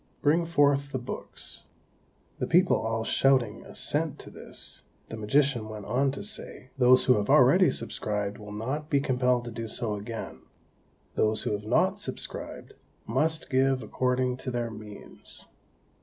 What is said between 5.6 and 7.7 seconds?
went on to say, "Those who have already